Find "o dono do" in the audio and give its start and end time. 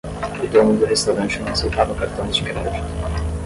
0.43-0.87